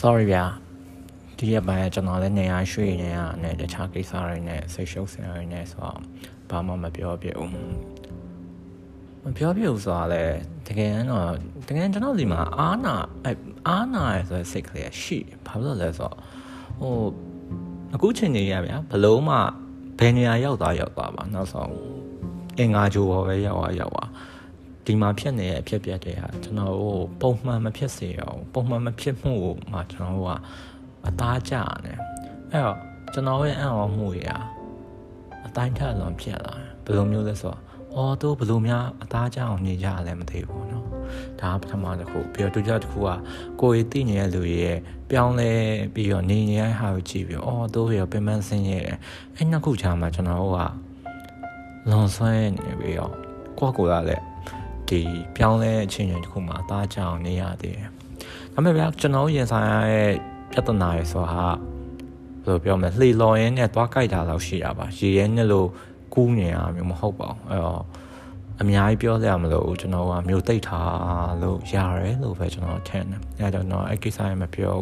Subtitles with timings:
[0.00, 0.44] sorry ဗျာ
[1.38, 5.98] ဒီရက်ပိုင်းကျွန်တော်လည်းနေရာရွှေ့နေရနဲ့တခြားကိစ္စတွေနဲ့ဆိတ်ရှုပ်စရာတွေနဲ့ဆိုတော့
[6.50, 7.50] ဘာမှမပြောပြဘူး
[9.24, 10.36] မပြောပြဘူးဆိုတာလည်း
[10.66, 11.28] တကယ်တော့
[11.68, 12.94] တကယ်ကျွန်တော်ဒီမှာအာနာ
[13.68, 16.16] အာနာရဆိုတဲ့စိတ်ကလေးရှိဘာလို့လဲဆိုတော့
[16.80, 16.94] ဟို
[17.94, 19.36] အခုချိန်နေရဗျာဘလုံးမှ
[19.98, 21.72] ဘယ်နေရာရောက်သွားရောက်သွားပါနောက်ဆုံး
[22.58, 24.08] အင်္ဂါဂျိုဘောပဲရောက်သွားရောက်သွား
[24.89, 29.33] ဒီမှာဖြစ်နေတဲ့အဖြစ်ပြက်တွေဟာကျွန်တော်တို့ပုံမှန်မဖြစ်စေအောင်ပုံမှန်မဖြစ်မှု
[29.71, 30.31] မှာကျွန်တော်တို့က
[31.07, 31.55] အသားကျ
[31.85, 31.93] နေ
[32.51, 32.77] အဲ့တော့
[33.13, 34.37] ကျွန်တော်ရဲ့အံ့ဩမှုတွေဟာ
[35.45, 36.53] အတိုင်းထက်လွန်ဖြစ်လာ
[36.85, 37.59] ဘယ်လိုမျိုးလဲဆိုတော့
[37.95, 40.83] အော်တို့ဘယ်လိုများအသားကျအောင်နေကြရလဲမသိဘူးเนาะ
[41.41, 43.09] ဒါပထမတစ်ခုပြီးတော့ဒုတိယတစ်ခုက
[43.61, 44.77] ကိုယ်ရသိနေတဲ့လူရဲ့
[45.09, 45.51] ပြောင်းလဲ
[45.93, 48.97] ပြီးတော့နေနေရတဲ့ဟာကိုကြည့်ပြီးအော်တို့ရောပင်ပန်းဆင်းရဲတယ်
[49.35, 50.59] အဲ့နှစ်ခုချာမှာကျွန်တော်တို့က
[51.89, 53.13] လွန်ဆွဲနေပြီးတော့
[53.59, 54.23] ကိုယ့်ကိုယ်ကလည်း
[54.90, 55.02] ဒီ
[55.36, 57.88] ပြောင်းလဲအချိန်တစ်ခုမှာအသားကျအောင်နေရသေးတယ်
[58.52, 60.10] ဒါပေမဲ့ဗျာကျွန်တော်ရင်ဆိုင်ရတဲ့
[60.50, 61.44] ပြဿနာရယ်ဆိုတာ
[62.44, 65.68] ဘယ်လိုပြောမလဲလှေလော်ရင်းနဲ့သွားကြိုက်တာလောက်ရှိရပါရေရဲနဲ့လို့
[66.14, 67.82] ကူးနေရမျိုးမဟုတ်ပါဘူးအဲ့တော့
[68.60, 74.76] အများကြီးပြောစရာမလိုဘူးကျွန်တော်ကမျိုးသိပ်ထားလို့ရတယ်လို့ပဲကျွန်တော်ထင်တယ်အဲ့တော့ကျွန်တော်အဲ့ကိစ္စရမပြော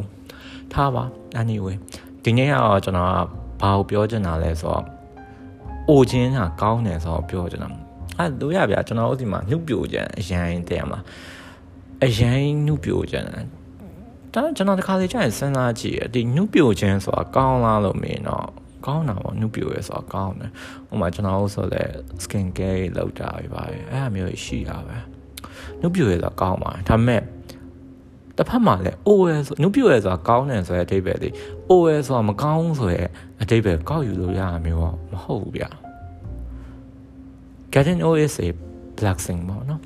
[0.73, 1.05] ထားပါ
[1.41, 1.77] anyway
[2.23, 4.85] ဒီနေ့ကတော့ကျွန်တော်ကဘာကိုပြောချင်တာလဲဆိုတော့
[5.91, 7.88] အိုချင်းကကောင်းတယ်ဆိုတော့ပြောချင်တာ
[8.19, 10.99] အဲ့တို့ရဗျာကျွန်တော်တို့ဒီမှာနှုတ်ပြိုချင်အရင်တည်းမှာ
[12.05, 13.25] အရင်နှုတ်ပြိုချင်
[14.35, 18.49] ဒါကျွန်တော်တခါလေကြာရင်စဉ်းစားကြည့်ရဒီနှုတ်ပြိုခြင်းဆိုတာကောင်းလားလို့မင်းတော့
[18.87, 20.51] ကောင်းတာပေါ့နှုတ်ပြိုရဲဆိုတာကောင်းတယ်
[20.89, 21.83] ဟိုမှာကျွန်တော်တို့ဆိုလဲ
[22.25, 24.97] skin care လောက်တာပဲပါအဲ့အမျိုးရှိတာပဲ
[25.81, 27.23] နှုတ်ပြိုရဲဆိုတာကောင်းပါတယ်ဒါပေမဲ့
[28.37, 31.29] တစ်ဖက်မှာလည်း OL ဆိုနှုတ်ပြိုရဲဆိုတာကောင်းတယ်ဆိုတဲ့အဓိပ္ပာယ်လေ
[31.71, 33.09] OL ဆိုတာမကောင်းဆိုရဲ့
[33.43, 35.65] အဓိပ္ပာယ်ကောက်ယူလို့ရတာမျိုးတော့မဟုတ်ဘူးဗျ
[37.71, 38.49] Getting OL is a
[38.99, 39.83] blessing ပေါ့နော်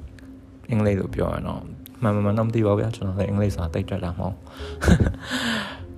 [0.70, 1.60] အင်္ဂလိပ်လိုပြောရတော့
[2.02, 4.36] မှန်မှန်တော့မသိပါဘူးဗျာကျွန်တော်လည်းအင်္ဂလိပ်စာတိတ်တက်တာမဟုတ်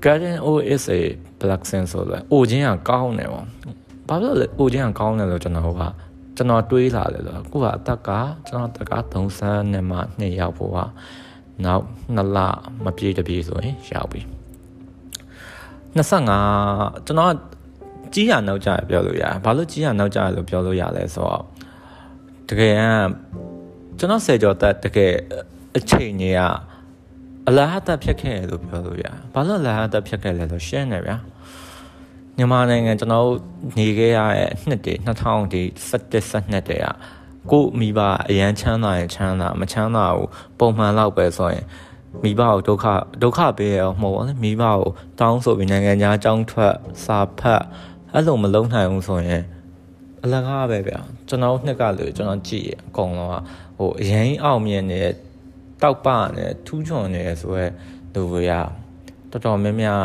[0.04, 1.00] Garden O is a
[1.40, 3.46] black sense ဆိုတော့အိုချင်းကကောင်းတယ်ပေါ့
[4.08, 5.82] ဘာလို့လဲအိုချင်းကကောင်းတယ်လို့ကျွန်တော်က
[6.36, 8.10] ကျွန်တော်တွေးလာတယ်ဆိုတော့ကိုကအသက်က
[8.48, 10.78] ကျွန်တော်အသက်က30နဲ့မှ2ရောက်ဖို့က
[11.64, 11.84] နောက်
[12.16, 12.38] 2လ
[12.84, 14.20] မပြည့်တပြည့်ဆိုရင်ရောက်ပြီ
[15.96, 17.32] 25ကျွန်တော်
[18.14, 21.44] ကြီးရနောက်ကြပြောလို့ရတယ်ဘာလို့ကြီးရနောက်ကြလို့ပြောလို့ရလဲဆိုတော့
[22.48, 22.82] တကယ်က
[23.98, 25.12] ကျွန်တော်ဆယ်ကျော်တက်တကယ်
[25.76, 26.40] အချိန်ကြီးက
[27.48, 31.16] အလားဟတာဖြစ်ခဲ့လို့ပြောလို့ရဘာလို့အလားဟတာဖြစ်ခဲ့လဲဆိုရှင်းနေဗျာ
[32.36, 33.28] မြန်မာနိုင်ငံကျွန်တော်
[33.78, 36.86] နေခဲ့ရတဲ့နှစ်တည်း2000ဒီ17 12တည်းက
[37.50, 40.28] ကိုမိဘအရန်ချမ်းသာရင်ချမ်းသာမချမ်းသာဘူး
[40.58, 41.64] ပုံမှန်လောက်ပဲဆိုရင်
[42.22, 42.86] မိဘကိုဒုက္ခ
[43.22, 44.80] ဒုက္ခပေးရအောင်မဟုတ်ဘူးမိဘကို
[45.20, 46.74] တောင်းဆိုပြီးနိုင်ငံခြားကြောင်းထွက်
[47.04, 47.62] စာဖတ်
[48.12, 49.42] အဲ့လိုမလုံးနိုင်ဘူးဆိုရင်
[50.26, 50.98] အလကားပဲဗျာ
[51.28, 53.36] ကျွန်တော်နှစ်ကလို့ကျွန်တော်ကြည့်ရအကုန်လုံးက
[53.78, 55.14] ဟိုအရင်အောင်မြင်နေတဲ့
[55.82, 57.66] တောက်ပနဲ့ထူးချွန်နေဆိုရဲ
[58.14, 58.52] လူတွေက
[59.30, 60.04] တော်တော်များများ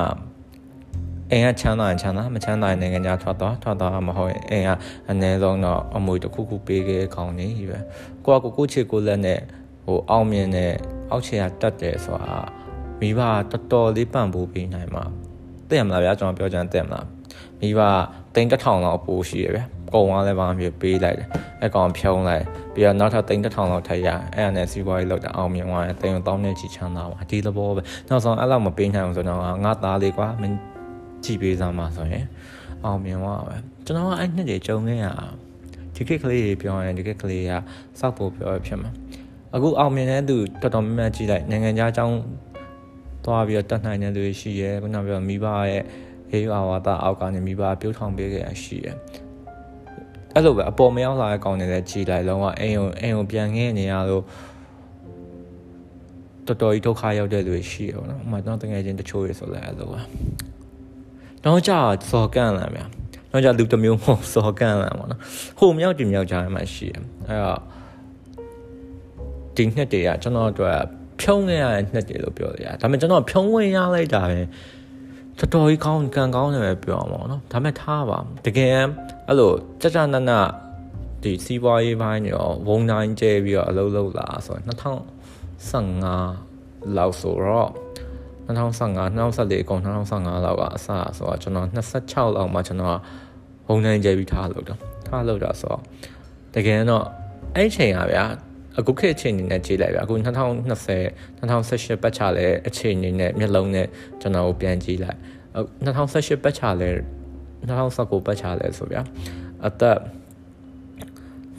[1.31, 4.69] အိမ်ကချမ်းသာရင်ချမ်းသာမချမ်းသာရင်နိုင်ငံခြားထွက်သွားထွက်သွားမဟုတ်ရင်အိမ်က
[5.09, 7.80] အနည်းဆုံးတော့အမွေတစ်ခုခုပေးခဲ့ကောင်းနေပြီပဲ
[8.25, 9.40] ကိုကကိုကိုချစ်ကိုလက်နဲ့
[9.86, 10.74] ဟိုအောင်မြင်တဲ့
[11.12, 12.38] အောက်ခြေကတက်တယ်ဆိုတာ
[13.00, 13.19] မိဘ
[13.51, 15.03] တော်တော်လေးပံ့ပိုးပေးနိုင်မှာ
[15.68, 17.06] သိရမလားဗျာကျွန်တော်ပြောချင်တယ်မလား
[17.59, 17.80] မိဘ
[18.36, 19.63] တိန်တစ်ထောင်လောက်အပိုးရှိရဗျာ
[19.94, 21.27] ကုံသွားလဲပါမျိုးပေးလိုက်တယ်
[21.63, 30.55] အကောင်ဖြုံးလိုက်ပြီးတော့နောက်ထပ်တိန်တစ်ထောင်လောက်ထပ်ရအဲ့ဒါနဲ့စီးပွားရေးလောက်တာအောင်မြင်သွားတယ်တိန်တောင်းနေချီချမ်းသာပါဒီသဘောပဲနောက်ဆုံးအဲ့လောက်မပေးနိုင်အောင်ဆိုတော့ငါသားလေးကွာမင်း
[31.23, 32.25] ကြည့်ပေးစမ်းပါဆိုရင်
[32.85, 33.55] အောင်မြင်သွားပဲ
[33.85, 35.05] ကျွန်တော်ကအဲ့နှစ်တွေကြုံခဲ့ရ
[35.95, 37.51] ဒီကိကလေးတွေပြောရင်ဒီကိကလေးက
[38.00, 38.91] စောက်ဖို့ပြောရဖြစ်မှာ
[39.56, 42.17] အခုအောင်မြင်တဲ့သူတော်တော်များများကြည့်လိုက်နိုင်ငံခြားအကြောင်း
[43.25, 45.83] သွားပြီးတော့တတ်နိုင်တဲ့လူတွေရှိရဲခုနပြောမိဘရဲ့
[46.31, 48.91] အေးရွာဝါတာအောက်ကနေမိဘပြုတ်ထောင်ပေးခဲ့ရရှိရဲ
[50.35, 54.23] အဲ့လိုပဲအပေါ်မရောက်လာတဲ့ကောင်တွေလည်းကြည်လိုက်လုံးဝအိမ်ုံအိမ်ုံပြန်ငဲနေရလို့
[56.47, 60.00] တော်တော်ကြီးဒုက္ခရောက်တဲ့လူတွေရှိရပါတော့။ဥပမာတော့တကယ်ချင်းတချို့ရဆိုလဲအဲ့လိုပါ။
[61.44, 61.79] တော့ကြာ
[62.12, 62.81] စော်ကန်လာမြ။
[63.31, 65.19] တော့ကြာလူတစ်မျိုးမဟုတ်စော်ကန်လာပါတော့။
[65.59, 66.94] ဟိုမြောက်ဒီမြောက်ကြားမှာရှိရ။
[67.28, 67.59] အဲ့တော့
[69.56, 70.71] ဒီနှစ်တည်းကကျွန်တော်တို့
[71.21, 74.39] ဖြုံးခဲ့ရတဲ့နှစ်တည်းလို့ပြောရတယ်။ဒါပေမဲ့ကျွန်တော်ဖြုံးဝင်ရလိုက်တာပဲ။
[75.39, 78.77] တော်တော်ကြီးကောင်းကံကောင်းတယ်ပဲပြောအောင်ပေါ့နော်ဒါမဲ့ထားပါတကယ်
[79.27, 79.51] အဲ့လို
[79.81, 80.31] ကြကြနန
[81.24, 87.69] ဒီစီးပွားရေးပိုင်းရောဝုံတိုင်းကျဲပြီးတော့အလုပ်လုပ်လာဆိုရင်2015လောက်ဆိုတော့
[88.47, 90.88] 2015 2014အကုန်2015လောက်ကအစ
[91.18, 91.68] ဆိုတော့ကျွန်တော်
[92.03, 92.97] 26လောက်မှကျွန်တော်
[93.68, 95.81] ဝုံတိုင်းကျဲပြီးထားလုပ်တော့ထားလုပ်တာဆိုတော့
[96.56, 97.06] တကယ်တော့
[97.56, 98.24] အဲ့ချိန်ကဗျာ
[98.80, 103.88] အခုခေတ်အချိန်နေနဲ့ကြည့်လိုက်ဗျာအခု2020 2018ပတ်ချလဲအချိန်နေနဲ့မျက်လုံးနဲ့
[104.22, 105.18] ကျွန်တော်ကိုပြန်ကြည့်လိုက်
[105.86, 106.90] 2018ပတ်ချလဲ
[107.70, 109.02] 2019ပတ်ချလဲဆိုဗျာ
[109.68, 109.98] အသက်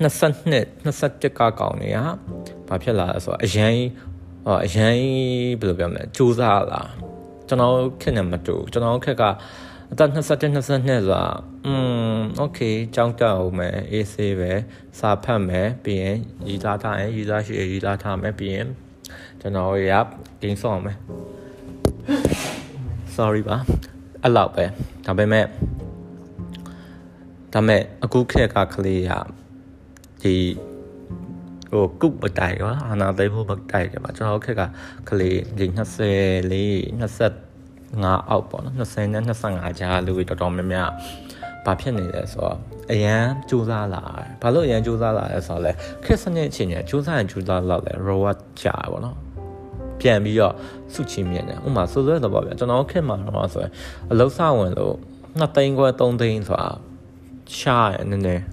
[0.01, 2.05] 22 21ကကောင်းနေဟာ
[2.69, 3.75] ဘာဖြစ်လာလဲဆိုတော့အရန်
[4.67, 4.95] အရန်
[5.61, 7.11] ဘယ်လိုပြောမလဲစူးစမ်းလာစ
[7.49, 9.25] ကျွန်တော်ခက်နေမတူကျွန်တော်ခက်က
[9.92, 10.18] အသက်21
[10.56, 10.78] 22ဆို
[11.12, 11.24] တာ
[11.66, 11.74] อื
[12.16, 12.60] มโอเค
[12.96, 14.52] ကြောင်းတက်အောင်မယ်အေးဆေးပဲ
[15.00, 16.18] စာဖတ်မယ်ပြီးရင်
[16.48, 18.68] ရည်သားထားရင်ရည်သားရှိရည်သားထားမယ်ပြီးရင်
[19.42, 19.94] ကျွန်တော်ရ
[20.42, 20.98] ဂိမ်းဆောင်မယ်
[23.16, 23.58] sorry ပါ
[24.24, 24.66] အဲ့လောက်ပဲ
[25.06, 25.46] ဒါပေမဲ့
[27.54, 29.12] ဒါပေမဲ့အခုခက်ကကလေးရ
[30.22, 30.36] ဒီ
[31.72, 34.62] ဟိုကုတ်မတိုင်ရောအာနာသိဖို့မတိုင်ကြပါကျွန်တော်ခက်က
[35.10, 35.66] ကလေးဒီ
[36.10, 36.76] 20လေး
[37.93, 40.91] 25အောက်ပေါ့နော်20နဲ့25ကြားလူတွေတော်တော်များများ
[41.67, 42.57] ဘာဖြစ်နေလဲဆိုတော့
[42.93, 45.73] အရန်ကြိုးစားလာတယ်ဘာလို့အရန်ကြိုးစားလာလဲဆိုတော့လေ
[46.05, 49.17] ခက်စနစ်အချိန်ညကြိုးစားရင်ကြိုးစားလောက်လဲ reward ကြာပေါ့နော်
[50.01, 50.55] ပြန်ပြီးတော့
[50.95, 53.73] စုချီမြင်တယ်ဥမာဆိုဆိုတော့ဗျာကျွန်တော်ခက်မှာတော့ဆိုရင်
[54.13, 54.95] အလုံးစဝင်လို့
[55.41, 56.71] 2သိန်းခွဲ3သိန်းဆိုတာ
[57.59, 58.45] ရှားရနည်းနည်း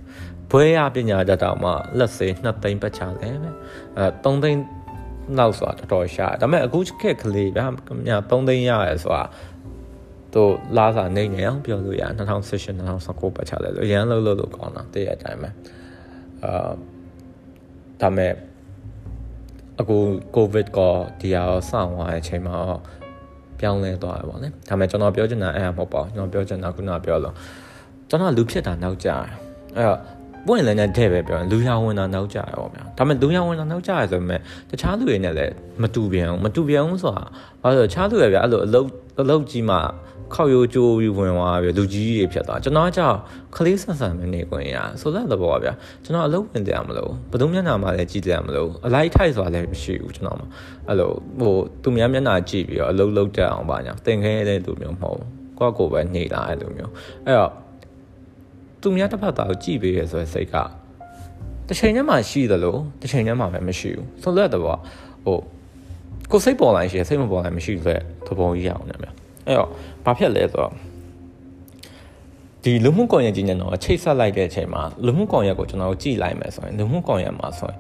[0.52, 3.50] ဘွဲရပညာတတ်တော့မှလက်စေ2သိန်းပတ်ချတယ်ပဲ
[3.98, 4.60] အဲ3သိန်း
[5.38, 7.70] နောက်ဆိုတာတော်တော်ရှားဒါပေမဲ့အခုခက်ကလေးဗျာည
[8.30, 9.24] 3သိန်းရရဲဆိုတာ
[10.34, 15.50] တို့လာစာနေနေအောင်ပြောလို့ရ2018 2019ပတ်ချတယ်လို့ရန်လို့လို့လို့ကောင်းတာတည့်ရအတိုင်းပဲ
[16.44, 16.72] အာ
[18.02, 18.32] ဒါမဲ့
[19.80, 19.98] အခု
[20.36, 20.80] ကိုဗစ်က
[21.20, 22.56] ဒီဟာဆောင်းသွားတဲ့အချိန်မှာ
[23.60, 27.36] ပြောင်းလဲသွားတယ်ပေါ့နော်ဒါမဲ့ကျွန်တော်ပြောချင်တာအဲ့ဒါမဟုတ်ပါဘူးကျွန်တော်ပြောချင်တာခုနပြောလို့
[28.10, 29.24] ကျွန်တော်လူဖြစ်တာနောက်ကြတယ်
[29.76, 30.00] အဲ့တော့
[30.46, 34.40] ပွင့်လည်းနဲ့တဲ့ပဲပြောလူရဝင်တာနောက်ကြရပေါ့ဗျာဒါပေမဲ့လူရဝင်တာနောက်ကြရဆိုပေမဲ့
[34.70, 37.24] တခြားလူတွေနဲ့လည်းမတူပြန်ဘူးမတူပြန်ဘူးဆိုတာ
[37.62, 38.88] ဘာလို့တခြားလူတွေဗျာအဲ့လိုအလုတ်
[39.22, 39.78] အလုတ်ကြီးမှ
[40.34, 43.18] ခောက်ရိုးကြိုးပြီးဝင်သွားပြီလူကြီးတွေဖြစ်သွားကျွန်တော်ကကြောက်
[43.56, 45.74] ခလေးဆန်ဆန်ပဲနေခွင့်ရဆိုတဲ့သဘောပါဗျာ
[46.04, 50.48] ကျွန်တော်အလုပ်ဝင်တယ်မလို့ဘယ်သူမျက်နှာမှလည်းကြည့်တယ်မလို့အလိုက်ထိုက်ဆိုတာလည်းမရှိဘူးကျွန်တော်မှာ
[50.88, 55.30] အဲ့လိုဟိုသူများမျက်နှာကြည့်ပြီးတော့အလုပ်လုပ်တတ်အောင်ပါညာတင်ခဲတဲ့လူမျိုးမဟုတ်ဘူး
[55.60, 56.92] ကိုယ့်ကိုယ်ပဲနေလာတဲ့လူမျိုး
[57.26, 57.52] အဲ့တော့
[58.88, 60.56] သူများတစ်ဖက်သားကိုကြည့်ပေးရဆိုတဲ့စိတ်က
[61.68, 64.78] တစ်ချိန်တည်းမှရှိသလိုတစ်ချိန်တည်းမှပဲမရှိဘူးဆိုတဲ့သဘော
[65.26, 65.40] ဟို
[66.32, 69.12] ကိုစိတ်ပေါ်လာရင်ရှိစိတ်မပေါ်လာရင်မရှိဘူးဆိုတဲ့သဘောကြီးရအောင်တယ်ဗျာ
[69.48, 69.70] အဲ့တော့
[70.06, 70.72] ဘာဖြစ်လဲဆိုတော့
[72.64, 77.78] ဒီလူမှုကွန်ရက်ကြီးနဲ့တော့ချိတ်ဆက်လိုက်တဲ့အချိန်မှာလူမှုကွန်ရက်ကိုကျွန်တော်တို့ကြည့်လိုက်မယ်ဆိုရင်လူမှုကွန်ရက်မှာဆိုရင်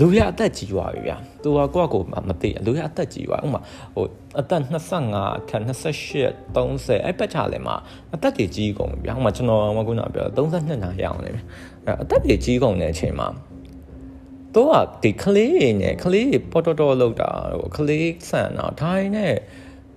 [0.00, 3.60] လူရအသက်ကြီးသွားပြီဗျာသူကကိုယ့်ကိုယ်မသိလူရအသက်ကြီးသွားဥမာ
[3.94, 4.04] ဟို
[4.40, 5.62] အသက်25အခက်
[6.08, 7.76] 28 30အဲ့ပတ်ချလဲမှာ
[8.14, 13.28] အသက်ကြီးကြီးကုန်ပြီဗျာဥမာကျွန်တော်မကုနာပြော32နာရအောင်လေအဲ့အသက်ကြီးကြီးကုန်တဲ့အချိန်မှာ
[14.54, 17.30] တော့ဒီကလေးတွေနဲ့ကလေးတွေပေါ်တော်တော်လောက်တာ
[17.60, 19.34] ဟိုကလေးဆန်တော့ဒါရင်းနဲ့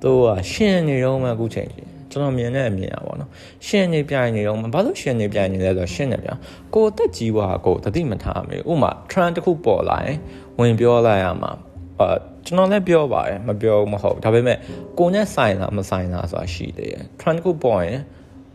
[0.01, 3.29] သူကရှင်နေတော့မှအခုချိန်ကြီး ကျွန်တော်မြင်တဲ့အမြင်อ่ะဗောနော်
[3.67, 6.29] ရှင်နေပြိုင်နေတော့မှဘာလို့ရှင်နေပြိုင်နေလဲဆိုတော့ရှင်နေပြ
[6.75, 10.17] ကိုတက်ကြီးွားကိုတတိမထားမေဥမာ trend တစ်ခုပေါ်လာရင်
[10.59, 11.51] ဝင်ပြောလိုက်ရမှာ
[11.99, 12.15] အာ
[12.45, 14.57] ကျွန်တော်လည်းပြောပါတယ်မပြောမဟုတ်ဒါပေမဲ့
[14.99, 17.99] ကိုနဲ့ဆိုင်လားမဆိုင်လားဆိုတာရှိတယ် trend တစ်ခုပေါ်ရင်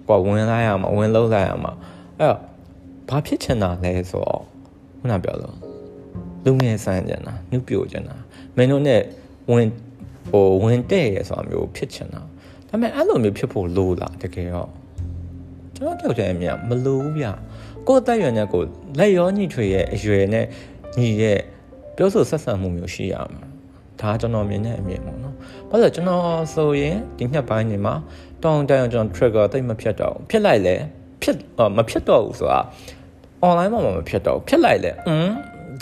[0.09, 1.73] ကိုဝင်လိုက်ရမှာဝင်လုံးလိုက်ရမှာ
[2.19, 2.39] အဲ့တော့
[3.09, 4.43] ဘာဖြစ်ချင်တာလဲဆိုတော့
[4.99, 5.57] ခုနပြောလို့
[6.45, 8.17] လူငယ်ဆန်းကျင်တာညှို့ပြိုကျင်တာ
[8.57, 9.01] မင်းတို့နဲ့
[9.51, 9.69] ဝင်
[10.31, 12.21] ဟိုဝင်တဲ့ရဆိုတာမျိုးဖြစ်ချင်တာ
[12.69, 14.71] ဒါပေမဲ့အဲ့လိုမျိုးဖြစ်ဖို့လိုလားတကယ်တော့
[15.77, 17.27] ကျွန်တော်ပြောချင်အမြင်မလိုဘူးဗျ
[17.89, 18.63] ကိုယ်တက်ရွယ်နဲ့ကို
[18.99, 20.47] လက်ရောညှိထွေရဲ့အရွယ်နဲ့
[20.99, 21.41] ညီရဲ့
[21.97, 23.47] ပြောဆိုဆက်ဆံမှုမျိုးရှိရမှာ
[24.01, 25.35] ဒါကျွန်တော်မြင်တဲ့အမြင်ပေါ့နော်။
[25.71, 26.23] ဘာလို့ကျွန်တော်
[26.55, 27.95] ဆိုရင်ဒီနှစ်ပိုင်းနေမှာ
[28.43, 30.75] တောင်းတန်းကျွန်တော် trigger တိတ်မဖြစ်တော့ဘူးဖြစ်လိုက်လေ
[31.23, 31.37] ဖြစ်
[31.77, 32.61] မဖြစ်တော့ဘူးဆိုတာ
[33.47, 35.29] online မှာမဖြစ်တော့ဘူးဖြစ်လိုက်လေอืม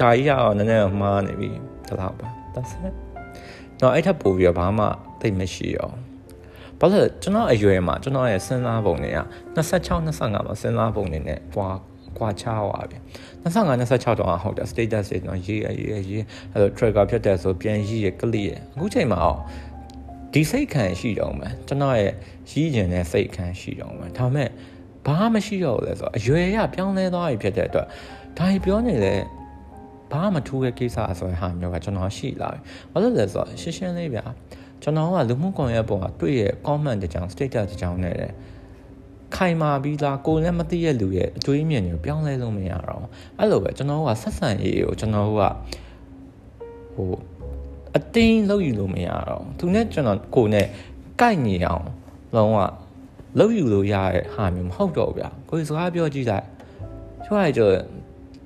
[0.00, 1.50] ဒါကြီးကတော့နည်းနည်းမှားနေပြီ
[1.88, 2.94] ဒါတော့ပါ that's it
[3.80, 4.86] တော့အဲ့ထပ်ပို့ပြီးတော့ဘာမှ
[5.20, 5.90] သိမရှိရော
[6.84, 9.18] ဘာလို့ကျွန်တော်အရွယ်မှာကျွန်တော်ရဲ့စဉ်းစားပုံတွေက
[9.56, 11.68] 26 25မှာစဉ်းစားပုံတွေနဲ့ကွာ
[12.18, 12.98] ကွာချသွားပြီ
[13.44, 19.38] 25 26တော့ဟုတ်တယ် status တွေတော့ရေးရေးရေးအဲ့လို trigger ဖြစ်တဲ့ဆိုပြန်ရေးရကလစ်ရအခုချိန်မှာတော့
[20.32, 22.12] ဒီစိတ်ခံရှိတော့မယ်ကျွန်တော်ရဲ့
[22.50, 24.48] ရည်ကျင်တဲ့စိတ်ခံရှိတော့မယ်ဒါပေမဲ့
[25.06, 27.86] ဘာမှမရှိတော့ဘူးလဲဆိုတော့အရွယ်ရပြောင်းလဲသွားပြီဖြစ်တဲ့အတွက်
[28.38, 29.14] ဒါကြီးပြောနေလေ
[30.12, 32.60] ဘာမှမထူးတဲ့ကိစ္စဆိုတဲ့ဟာမျိုးကကျွန်တော်ရှိလာပြီ။
[32.92, 34.24] ဘာလို့လဲဆိုတော့ရှင်းရှင်းလေးဗျာ
[34.84, 38.16] ကျွန်တော်ကလူမှုကွန်ရက်ပေါ်မှာတွေ့ရဲ့ comment တကြောင် status တကြောင်နဲ့
[39.36, 43.04] ခိုင်မာပြီးလားကိုလည်းမသိရဲ့လူရဲ့အတွေးမြင်တွေကိုပြောင်းလဲလို့မရတော့
[43.38, 45.40] အဲ့လိုပဲကျွန်တော်ကဆက်ဆံရေးကိုကျွန်တော်က
[46.94, 47.10] ဟို
[47.96, 50.66] အတင်းလောက်ယူလို့မရတော့သူနဲ့ကျွန်တော်ကိုနဲ့
[51.20, 51.84] ကိုက်ညီအောင်
[52.36, 52.58] လုံးဝ
[53.38, 56.46] လောက်ယူလို့ရတဲ့ဟာမျိုးမဟုတ်တော့ဘူးဗျာကိုယ်စကားပြောကြည့်လိုက်
[57.24, 57.62] ပြောရကြ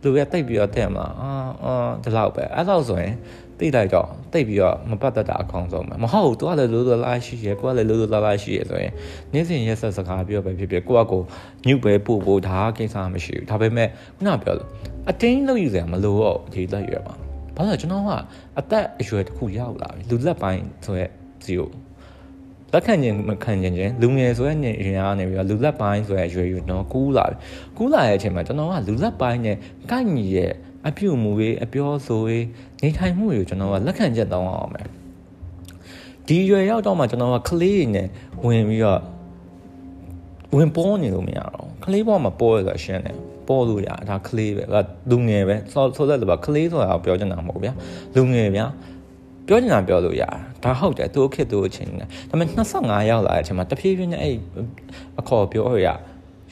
[0.02, 1.30] လူကတိတ်ပြီးတော့တဲ့မှာအာ
[1.64, 3.14] အာဒီလောက်ပဲအဲ့လောက်ဆိုရင်
[3.60, 8.92] တိတ်လိုက်တော့တိတ်ပြီးတော့မပတ်သက်တာအကောင်းဆုံးပဲမဟုတ်သူကလည်းလိုလိုလားရှိရယ်ကိုကလည်းလိုလိုလားလားရှိရယ်ဆိုရင်
[9.32, 11.22] နေ့စဉ်ရက်ဆက်စကားပြောပဲဖြစ်ဖြစ်ကိုကကို
[11.66, 14.68] ညှုပ်ပဲပို့ဖို့ဒါကိစ္စမရှိဘူးဒါပေမဲ့ခုနပြောလို့
[15.10, 17.14] အတင်းလို့ယူစရာမလိုတော့ဒီလက်ရွယ်မှာ
[17.56, 18.10] ဘာလို့ကျွန်တော်က
[18.58, 21.10] အသက်အရွယ်တစ်ခုရောက်လာပြီလူလက်ပိုင်းဆိုရက်
[21.44, 21.68] ဇီရို
[22.72, 27.36] လက်ခံခြင်းမခံခြင်းချင်းလူငယ်ဆိုတဲ့နေရင်အားနေပြီးတော့လူလက်ပိုင်းဆိုတဲ့ရွယ်ရွယ်တော့ကူးလာပြီ
[27.76, 29.56] ကူးလာတဲ့အချိန်မှာကျွန်တော်ကလူလက်ပိုင်းနဲ့
[29.90, 30.52] ကိုက်ညီရဲ့
[30.88, 32.38] အပြုတ်မှုတွေအပြောဆိုတွေ
[32.82, 34.86] နေထိုင်မှုတွေကိုကျွန်တော်ကလက်ခံချက်တောင်းအောင်မယ်
[36.28, 38.04] ဒီရွယ်ရောက်တော့မှကျွန်တော်ကကလေးနေ
[38.46, 39.00] ဝင်ပြီးတော့
[40.56, 43.16] ဝင်ပေါ်နေလို့မရတော့ကလေးပေါ်မှာပေါ်ရဆိုရှင်းတယ်
[43.48, 44.76] ပေါ်လို့ရဒါကလေးပဲက
[45.10, 47.72] လူငယ်ပဲဆိုဆိုတဲ့လူကကလေးဆိုတာပြောချင်တာမဟုတ်ဗျာ
[48.16, 48.66] လူငယ်ဗျာ
[49.46, 50.24] ပြောချင်တာပြောလို့ရ
[50.64, 54.36] ဒါဟုတ်တယ်သူ့ခက်သူ့အချင်းနဲ့ဒါပေမဲ့25ရောက်လာတဲ့အချိန်မှာတဖြည်းဖြည်းနဲ့အဲ့
[55.20, 55.88] အခေါ်ပြောရ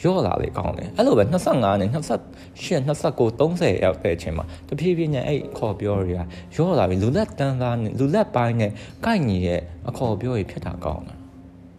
[0.04, 2.20] ရော့လာလေကောင်းတယ်အဲ့လိုပဲ25နဲ့28
[2.56, 6.20] 29 30ရောက်တဲ့အချိန်မှာတဖြည်းဖြည်းနဲ့အဲ့ခေါ်ပြောတွေက
[6.56, 8.70] ရော့လာပြီလူလက်တန်းသားနဲ့လူလက်ပိုင်းနဲ့
[9.04, 11.18] ကိုက်ညီရဲ့အခေါ်ပြောတွေဖြစ်တာကောင်းတယ်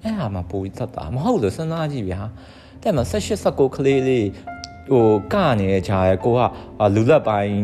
[0.04, 2.22] အဲ့ဟာမှပိုပြီးသက်တာမဟုတ်လို့စဉ်းစားကြည့်ဗျာ
[2.82, 4.28] တဲ့မှာ18 19ကလေးလေး
[4.92, 6.40] ဟိုကနေကြရဲကိုက
[6.96, 7.56] လူလက်ပိုင်း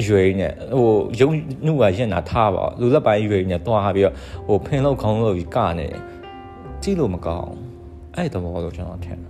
[0.00, 0.90] အရွယ်နဲ့ဟို
[1.20, 1.30] ရုံ
[1.66, 4.14] နှုတ်ကရင်တာထားပါလူလက်ပိုင်းအရွယ်နဲ့တွားပြီးတော့
[4.46, 5.88] ဟိုဖင်လောက်ခေါင်းလောက်ပြီးကနေ
[6.82, 7.52] ကြည့်လို့မကောင်း
[8.16, 9.29] အဲ့တဘောလို့ကျွန်တော်ထင်တယ်ဒါ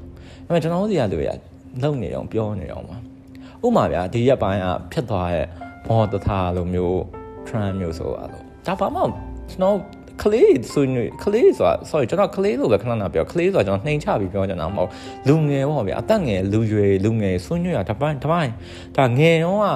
[0.50, 1.30] ပေမဲ့ကျွန်တော်တို့တွေကလူရ
[1.82, 2.96] လုံနေအောင်ပြောနေအောင်ပါ
[3.64, 5.46] ဥမာဗျာဒီရက်ပိုင်းကဖြတ်သွားတဲ့
[5.86, 6.96] ဘောတထားလိုမျိုး
[7.46, 8.28] trend မျိုးဆိုတော့
[8.66, 9.00] ဒါပါမှ
[9.50, 9.76] ကျွန်တော်
[10.22, 14.90] ကလေးဆွေးနွေးကလေးဆိုတာ sorry ကျွန်တော်ကလေးလို့ပဲခဏခဏပြောကလေးဆိုတာကျွန်တော်နှိမ်ချပြီးပြောကြတာမဟုတ်
[15.28, 18.52] လူငယ်ပေါ့ဗျာအသက်ငယ်လူရွယ်လူငယ်ဆွေးနွေးတာတပိုင်းတပိုင်း
[18.96, 19.66] ဒါငယ်တော့က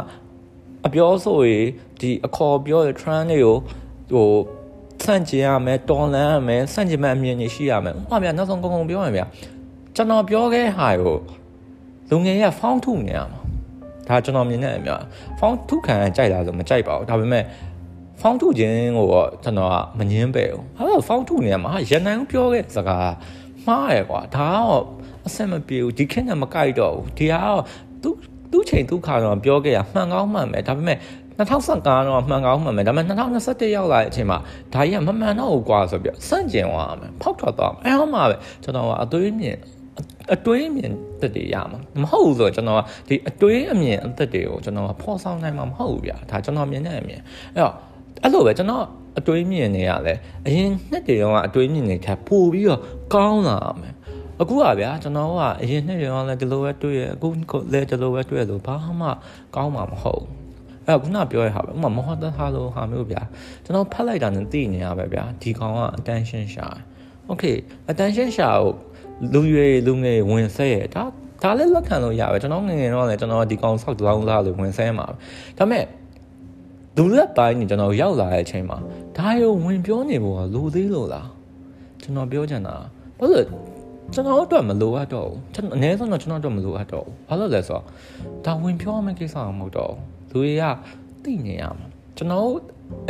[0.87, 1.59] အပြောဆိုရေ
[2.01, 3.57] ဒီအခေါ်ပြောတဲ့ trend တွေကို
[4.13, 4.31] ဟို
[5.05, 9.27] ဆန့်ကျင်ရမယ်တော်လန်ရမယ်ဆန့်ကျင်မဲ့အမြင်တွေရှိရမယ်ဥပမာဗျာနောက်ဆုံးကုန်ကုန်ပြောရမယ်ဗျာ
[9.97, 11.17] ကျွန်တော်ပြောခဲ့ဟာကို
[12.11, 13.41] လူငယ်ကဖောင်းထုနေရမှာ
[14.09, 15.01] ဒါကျွန်တော်မြင်တဲ့အမြင်
[15.39, 17.45] ဖောင်းထုခံကြိုက်တာဆိုမကြိုက်ပါဘူးဒါပေမဲ့
[18.21, 23.13] ဖောင်းထုခြင်းကိုတော့ကျွန်တော်ကမငင်းပဲဘူးဟာဖောင်းထုနေရမှာဟာရန်နိုင်ပြောခဲ့စကား
[23.67, 24.83] မှားရယ်ကွာဒါတော့
[25.27, 27.61] အဆင်မပြေဘူးဒီခေတ်နဲ့မကိုက်တော့ဘူးဒီကတော့
[28.03, 28.11] သူ
[28.51, 30.99] သူ့ချိန်သူ့ခါတော့ပြောခဲ့ရမှန်ကောင်းမှန်ပဲဒါပေမဲ့
[31.39, 34.39] 2015တော့မှန်ကောင်းမှန်မယ်ဒါပေမဲ့2021ရောက်လာတဲ့အချိန်မှာ
[34.75, 39.57] ဒါကြီးကမမှန်တော့ဘူးကွာဆိုပြီးစန့်ကျင်သွားမယ်ဖောက်ထွက်သွားမယ်အဲဟောမှာပဲကျွန်တော်ကအသွေးမြင်
[40.35, 47.21] အတွေးအမြင်သက်တွေရမှာမဟုတ်ဘူးဆိုတော့ကျွန်တော်ကဒီအတွေးအမြင်အသက်တွေကိုကျွန်တော်ကဖော်ဆောင်နိုင်မှာမဟုတ်ဘူးဗျာဒါကျွန်တော်မြင်တဲ့အမြင်
[47.55, 47.75] အဲ့တော့
[48.23, 48.85] အဲ့လိုပဲကျွန်တော်
[49.19, 50.15] အတွေးမြင်နေရလဲ
[50.47, 52.81] အရင်နှစ်တွေတော့အတွေးမြင်နေခါပို့ပြီးတော့
[53.15, 53.95] ကောင်းလာမယ်
[54.41, 57.29] အခုကဗျာကျွန်တော်ကအရင်နှစ်တွေတော့လည်းဒီလိုပဲတွေ့ရအခု
[57.73, 59.09] လည်းဒီလိုပဲတွေ့ရလို့ဘာမှ
[59.55, 60.25] ကောင်းမှာမဟုတ်
[60.87, 63.23] အဲ့ခုနပြောရဟာပဲဥမာမဟုတ်တဲ့ဟာလိုဟာမျိုးဗျာ
[63.65, 66.67] ကျွန်တော်ဖတ်လိုက်တာနဲ့သိနေရပဲဗျာဒီကောင်က attention ရှာ
[67.31, 67.57] okay
[67.91, 68.73] attention ရှာကို
[69.35, 71.05] လူရွယ်လူငယ်ဝင်ဆက်ရဒါ
[71.43, 75.15] ဒါလည်းလက်ခံလို့ရပဲကျွန်တော်ငငယ်တော့လည်းကျွန်တော်ဒီကောင်ဆောက်တောင်းလာလို့ဝင်ဆက်မှာပဲ
[75.59, 75.85] ဒါပေမဲ့
[76.97, 78.79] လူလက်ပိုင်းနေကျွန်တော်ရောက်လာတဲ့အချိန်မှာ
[79.17, 81.29] ဒါရုံဝင်ပြောနေဖို့ကလိုသေးလို့လား
[82.03, 82.75] ကျွန်တော်ပြောချင်တာ
[83.19, 83.47] ဘာလို့
[84.13, 87.85] ကျွန်တော်တို့မလိုအပ်တော့ဘူးကျွန်တော်အနည်းဆုံးတော့ကျွန်တော်တို့မလိုအပ်တော့ဘူးဘာလို့လဲဆိုတော့
[88.45, 89.93] ဒါဝင်ပြောမယ့်ကိစ္စမဟုတ်တော့
[90.31, 90.63] လူတွေက
[91.23, 92.47] သိနေရမှာကျွန်တော်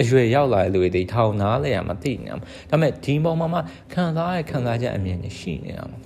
[0.01, 3.59] အရွယ်ရောက်လာတဲ့လူတွေထောင်နားလဲရမှာသိနေရမှာဒါပေမဲ့ဒီပေါ်မှာမှ
[3.93, 5.99] ခံစားရခံစားချက်အမြင်တွေရှိနေရမှာ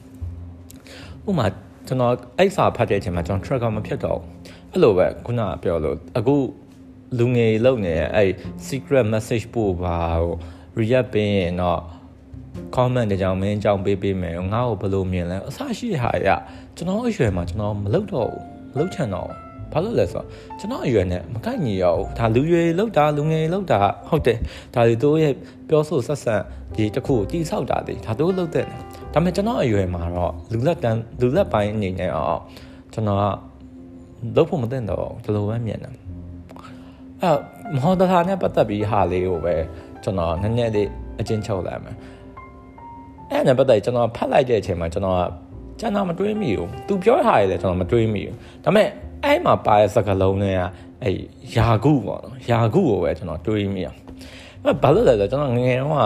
[1.28, 1.46] ဥမာ
[1.86, 4.20] ကျွန်တော်အဲ့စာဖတ်တဲ့အချိန်မှာကျွန်တော် tracker မဖြစ်တော့
[4.72, 6.36] အဲ့လိုပဲခုနပြောလို့အခု
[7.18, 8.30] လူငယ်လုံနေအဲ့
[8.66, 10.34] secret message ပို့ပါဟို
[10.78, 11.80] react ပေးရင်တော့
[12.76, 16.28] comment တကြောင်မင်းကြောင်ပေးပေးမယ်ငါ့ကိုဘယ်လိုမြင်လဲအဆရှိဟာရ
[16.76, 20.26] ကျွန်တော်အရွယ်မှာကျွန်တော်မလုပ်တော့ဘူးမလုပ်ချင်တော့ဘူး ဘာလို့လဲဆိုတော့
[20.58, 24.38] ကျွန်တော်အရွယ်နဲ့မကိုက်ညီရဘူးဒါလူရွယ်လောက်တာလူငယ်လောက်တာဟုတ်တယ်
[24.74, 25.32] ဒါတွေတို့ရဲ့
[25.68, 26.34] ပြောဆိုဆက်ဆံ
[26.76, 28.72] ဒီတစ်ခုတိဆောက်တာလေဒါတို့လောက်တဲ့ဒါ
[29.12, 32.40] ပေမဲ့ကျွန်တော်အရွယ်မှာတော့လူလက်တန်းလူလက်ပိုင်းအနေနဲ့တော့
[32.92, 33.24] ကျွန်တော်က
[34.36, 35.92] လုပ်ဖို့မသင့်တော့ဒီလိုပဲမြင်တယ်
[37.22, 37.30] အဲ
[37.74, 39.54] မဟုတ်တာနဲ့ပတ်သက်ပြီးဟာလေးကိုပဲ
[40.02, 40.88] ကျွန်တော်နည်းနည်းလေး
[41.20, 41.96] အချင်းချုပ်လိုက်မယ်
[43.30, 45.22] အဲ့နဲ့ပတ်သက်ကျွန်တော်ဖတ်လိုက်တဲ့အချိန်မှာကျွန်တော်က
[45.80, 48.34] ကျွန်တော်မတွေးမိဘူးသူပြောထားရတယ်ကျွန်တော်မတွေးမိဘူး
[48.64, 48.88] ဒါပေမဲ့
[49.24, 50.60] အဲ့မှာပါတဲ့စကားလုံးတွေက
[51.02, 51.16] အဲ့
[51.56, 53.98] ယာကုပေါ့နော်ယာကုကိုပဲကျွန်တော်တွေးမိအောင်
[54.64, 56.04] အဲ့ဘာလို့လဲဆိုတော့ကျွန်တော်ငငယ်တုန်းက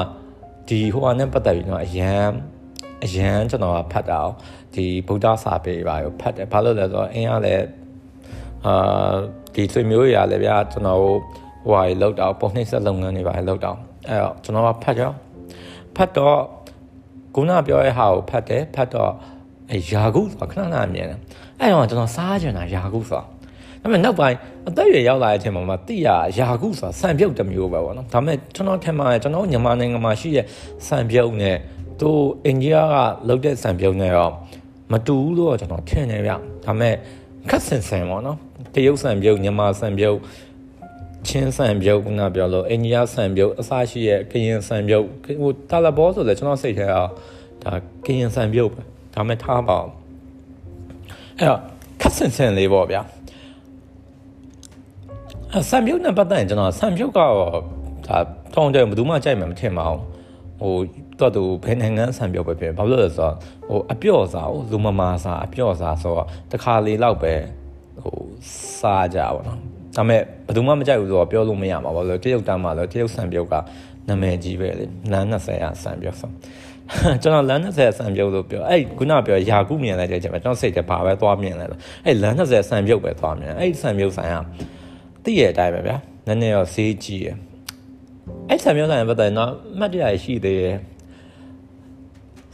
[0.68, 2.28] ဒီဟိုဟာနဲ့ပတ်သက်ပြီးတော့အရန်
[3.04, 4.20] အရန်ကျွန်တော်ကဖတ်တာ
[4.74, 7.66] ဒီဗုဒ္ဓစာပေပါကိုဖတ်တယ်ဘာလို့လဲဆိုတော့အင်းကလည်း
[8.66, 9.12] အာ
[9.54, 11.16] ဒီဆွေမျိုးရလည်းဗျာကျွန်တော်ဟို
[11.72, 13.78] ဟာလောက်တော့ပုံနှိမ့်ဆက်လုပ်ငန်းတွေပါလောက်တော့
[14.08, 15.10] အဲ့တော့ကျွန်တော်ကဖတ်ကြော
[15.96, 16.38] ဖတ်တော့
[17.34, 19.12] ခုနပြောတဲ့ဟာကိုဖတ်တယ်ဖတ်တော့
[19.70, 21.20] အဲယာကုဆိုတာခဏခဏမြင်တယ်
[21.62, 23.24] အဲ့တော့ကျွန်တော်စားကြတာယာကုဆိုတာ
[23.82, 24.36] ဒါပေမဲ့နောက်ပိုင်း
[24.68, 30.46] အသက်အရွယ်ရောက်လာတဲ့အချိန်မှာမှတိရယာကုဆိုတာဆန်ပြုတ်တစ်မျိုးပဲပေါ့နော်ဒါပေမဲ့ကျွန်တော်ထင်ပါတယ်ကျွန်တော်မြန်မာနိုင်ငံမှာရှိတဲ့
[30.86, 31.56] ဆန်ပြုတ်နဲ့
[32.00, 32.10] သူ
[32.44, 32.94] အိန္ဒိယက
[33.28, 34.32] လုပ်တဲ့ဆန်ပြုတ်နဲ့တော့
[34.92, 36.94] မတူဘူးလို့ကျွန်တော်ထင်တယ်ဗျဒါပေမဲ့
[37.50, 38.38] ခက်ဆင်ဆင်ပေါ့နော်
[38.74, 40.18] တရုတ်ဆန်ပြုတ်မြန်မာဆန်ပြုတ်
[41.28, 45.04] ချင်းဆန်ပြုတ်ကပြောလို့အိန္ဒိယဆန်ပြုတ်အစရှိရဲ့ကရင်ဆန်ပြုတ်
[45.42, 46.94] ဟိုတာလဘောဆိုလည်းကျွန်တော်စိတ်ထဲက
[47.62, 47.72] ဒါ
[48.06, 48.80] ကရင်ဆန်ပြုတ်ပဲ
[49.14, 50.01] ဒါမဲ့ထားပါအောင်
[51.38, 51.60] အဲ့တော့
[52.00, 53.02] ခက်ဆင်ဆင်လေးပေါ့ဗျာ
[55.54, 57.34] အဆံပြုတ်နဲ့ပတ်သက်ရင်ကျွန်တော်ဆံပြုတ်ကတော့
[58.06, 58.18] ဒါ
[58.54, 60.00] တောင်းတယ်ဘယ်သူမှကြိုက်မှာမထင်ပါဘူး
[60.60, 60.74] ဟို
[61.20, 63.34] တော့သူဘယ်နိုင်ငံဆံပြုတ်ပဲဖြစ်ဘာလို့လဲဆိုတော့
[63.68, 67.34] ဟိုအပြော့စားဟိုလူမမာစားအပြော့စားဆိုတော့တခါလေးလောက်ပဲ
[68.02, 68.18] ဟို
[68.80, 69.58] စားကြပါတော့
[69.96, 73.54] ဒါပေမဲ့ဘယ်သူမှမကြိုက်ဘူးဆိုတော့ပြောလို့မရပါဘူးလို့တရုတ်တန်းမှာလို့တရုတ်ဆန်ပြုတ်က
[74.08, 76.30] နာမည်ကြီးပဲလေလမ်း20ရာဆန်ပြုတ်ဆို
[77.22, 84.36] ကျွန်တော်လမ်း20ဆန်ပြုတ်လို့ပြောအဲ့ခုနပြောယာကုမြင်လိုက်တဲ့ချိန်မှာကျွန်တော်စိတ်ထဲဘာပဲသွားမြင်လဲလို့အဲ့လမ်း20ဆန်ပြုတ်ပဲသွားမြင်အဲ့ဆန်ပြုတ်ဆိုင်က
[85.24, 85.96] သိရတဲ့အတိုင်းပဲဗျာ
[86.26, 87.36] နည်းနည်းတော့ဈေးကြီးရယ်
[88.48, 90.78] အဲ့ဆန်ပြုတ်ဆိုင်ပတ်သက်တော့မှတ်တရရှိသေးတယ်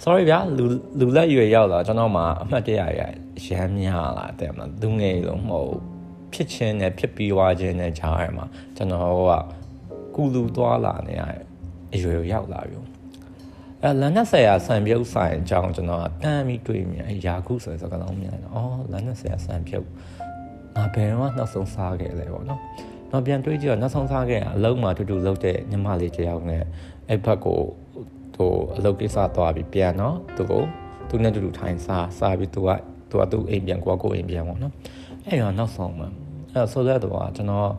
[0.02, 0.64] sorry ဗျာလူ
[0.98, 3.00] လူလက်ရွယ်ရောက်လာကျွန်တော်မှအမှတ်တရရ
[3.46, 5.74] ရမ်းများလာတဲ့မှာလူငယ်လုံးမဟုတ်
[6.32, 9.32] ဖြစ်ချင်းနဲ့ဖြစ်ပြီးွားခြင်းနဲ့ကြားရမှာကျွန်တော်က
[10.14, 11.22] ကူလူသွားလာနေရ
[11.94, 12.78] အရွယ်ရောက်လာပြီ
[13.84, 19.86] အဲလန်နက်ဆရာဆန်ပြုတ်ဆိုင်အကြောင်းကျွန်တော်တမ်းပြီးတွေးမြင်ရာခုဆိုတဲ့စကားလုံးမြင်တယ်အော်လန်နက်ဆရာဆန်ပြုတ်
[20.76, 22.60] ငါဘယ်တော့နောက်ဆုံးစားခဲ့လဲပေါ့နော်
[23.10, 26.62] တော့ပြန်တွေးကြည့်တော့နောက်ဆုံးစားခဲ့အလုံးမှာတူတူလုပ်တဲ့ညီမလေးတယောက်နဲ့
[27.08, 27.60] အဲ့ဘက်ကို
[28.34, 30.62] သူအလုပ်ကိစ္စသွားပြီးပြန်တော့သူကို
[31.08, 32.68] သူနဲ့တူတူထိုင်စားစားပြီးသူက
[33.10, 34.72] သူကသူ့အိမ်ပြန်ကိုကိုအိမ်ပြန်ပေါ့နော်
[35.26, 36.08] အဲ့တော့နောက်ဆုံးမှာ
[36.52, 37.70] အဲ့ဆိုတဲ့တော့ကျွန်တော်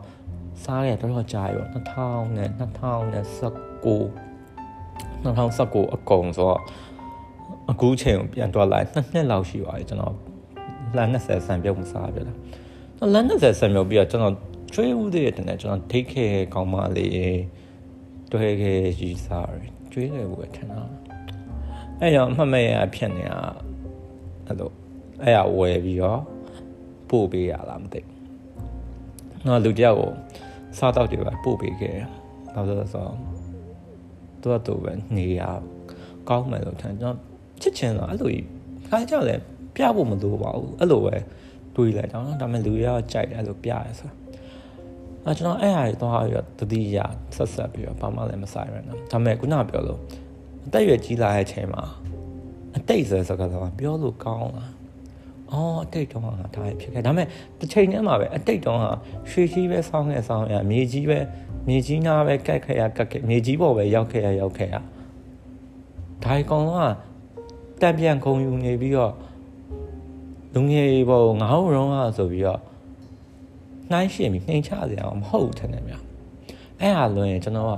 [0.64, 4.29] စားရတော်တော်ကြာရော2000နဲ့2019
[5.24, 6.60] 2019အကုန်ဆိုတော့
[7.70, 10.14] အခုချိန်ကိုပြန်တွားလိုက်နှစ်နှစ်လောက်ရှိပါပြီကျွန်တော်
[10.96, 12.36] လမ်း20ဆန်ပြုတ်မစားပြလား
[13.14, 14.34] လမ်း20ဆန်ပြုတ်ပြီးတော့ကျွန်တော်
[14.74, 17.40] ကျွေးဦးသေးတယ်တဲ့ကျွန်တော်ဒိတ်ခဲကောင်းမလေး
[18.32, 19.62] တွဲခဲရီစားရ
[19.92, 20.80] ကျွေးတယ်ဘူးထင်တာ
[22.00, 23.38] အဲ့တော့အမှတ်မဲ့ရဖြစ်နေတာ
[24.46, 24.70] အဲ့လို
[25.22, 26.20] အဲ့ရဝယ်ပြီးတော့
[27.10, 30.10] ပို့ပေးရလားမသိဘူးနော်လူတယောက်ကို
[30.78, 32.06] စားတော့တယ်ပဲပို့ပေးခဲ့တယ်
[32.54, 33.39] ဘာလို့လဲဆိုတော့
[34.42, 35.42] သူကသူပဲနေရ
[36.28, 37.30] ကောင်းမယ်လို့ထင်ကျွန်တော်
[37.62, 38.34] ချစ်ချင်တော့အဲ့လို
[38.88, 39.34] ခါကြောက်လဲ
[39.74, 41.16] ပြဖို့မလိုပါဘူးအဲ့လိုပဲ
[41.76, 44.10] တွေးလိုက်တော့ဒါပေမဲ့လူတွေကကြိုက်တယ်အဲ့လိုပြရဲဆို
[45.24, 46.98] အဲကျွန်တော်အဲ့ဟာတွေသွားပြီးတော့တတိယ
[47.36, 50.00] ဆက်ဆက်ပြီးတော့ဘာမှလည်းမဆိုင်ရနော်ဒါပေမဲ့ခုနပြောလို့
[50.66, 51.82] အသက်ရွယ်ကြီးလာတဲ့အချိန်မှာ
[52.76, 54.72] အတိတ်ဆိုစကားတော့ပြောလို့ကောင်းလား
[55.52, 57.26] အော်အတိတ်တုန်းကဒါဖြစ်ခဲ့ဒါပေမဲ့
[57.58, 58.86] တစ်ချိန်တည်းမှာပဲအတိတ်တုန်းက
[59.30, 61.18] ရွှေကြီးပဲဆောင်းခဲ့ဆောင်းရမြေကြီးပဲ
[61.66, 64.74] မြေကြီးနာပဲကတ်ခဲ့ရကတ်ခဲ့မြေကြီးပေါ်ပဲရောက်ခဲ့ရရောက်ခဲ့ရ
[66.22, 66.72] ဒါအကောင်က
[67.80, 69.14] တက်ပြန်ခုံယူနေပြီးတော့
[70.54, 72.60] လူငယ်ပေါ်ငါ့ရုံးကဆိုပြီးတော့
[73.90, 75.94] နှိုင်းရှင်ပြီးနှိမ်ချစရာမဟုတ်ထင်တယ်ဗျ
[76.80, 77.72] အဲ့ဟာလွန်ရင်ကျွန်တော်က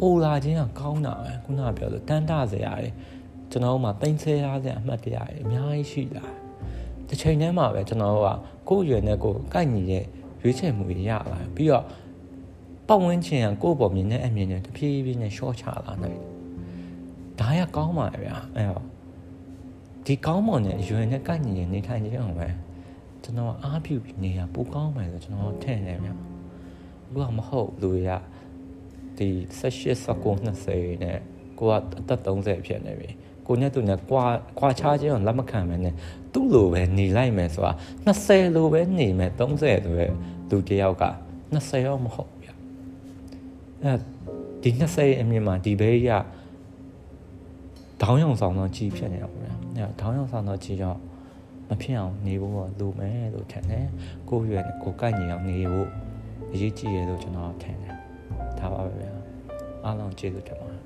[0.00, 2.90] အိုလာခြင်းကကောင်းတာပဲခုနကပြောလို့တန်တစရာတွေ
[3.50, 6.26] ကျွန်တော်မှတင်ဆဲရစရာအမှတ်တရတွေအများကြီးရှိလာ
[7.08, 8.28] တစ်ချိန်တည်းမှာပဲကျွန်တော်က
[8.68, 10.04] ကိုယ့်ရွယ်နဲ့ကိုယ်ကိုက်ညီတဲ့
[10.42, 11.84] ရွေးချယ်မှုတွေရလာပြီးတော့
[12.88, 16.36] ပတ်ဝန်းကျင်ကကိုယ့်ပေါ်မြင်တဲ့အမြင်နဲ့တဖြည်းဖြည်းနဲ့ရှော့ချလာနိုင်တယ်
[17.40, 18.84] ဒါရကောင်းပါရဲ့ဗျာအဲ့တော့
[20.06, 22.48] ဒီကောင်းမွန်တဲ့အရွယ်နဲ့ကိုက်ညီတဲ့နေထိုင်ခြင်းအောင်ပဲ
[23.22, 26.14] ကျွန်တော်အားပြုပြီးနေရပိုကောင်းမယ်လို့ကျွန်တော်ထင်တယ်ဗျာ
[27.12, 28.12] ဘူးကမဟုတ်လူတွေက
[29.18, 29.28] ဒီ
[29.60, 31.18] 18 19 20နဲ့
[31.58, 33.10] ကိုကအသက်30ဖြစ်နေပြီ
[33.46, 34.24] ကိုနဲ့သူနဲ့ကွာ
[34.58, 35.94] ကွာခြားခြင်းကိုလက်မခံမနဲ့
[36.32, 37.72] သူ့လိုပဲနေလိုက်မယ်ဆိုတာ
[38.06, 40.06] 20လိုပဲနေမယ်30ဆိုပဲ
[40.50, 41.04] လူတယောက်က
[41.54, 42.35] 20ရောမဟုတ်ဗျ
[43.86, 43.94] အဲ
[44.62, 46.10] ဒီ20အမြင်မှာဒီဘေးက
[48.02, 50.98] တောင်းရောင်ဆောင်တော့ကြီးဖြစ်နေတာပေါ့ဗျာအဲတောင်းရောင်ဆောင်တော့ကြီးတော့
[51.68, 53.86] မဖြစ်အောင်နေဖို့လိုမယ်လို့ထင်တယ်
[54.28, 55.88] ကိုရွယ်ကိုကိုက်ညီအောင်နေဖို့
[56.52, 57.94] အရေးကြီးရလို့ကျွန်တော်ထင်တယ်
[58.58, 59.12] ဒါပါပဲဗျာ
[59.84, 60.85] အားလုံးကျေးဇူးတင်ပါတယ်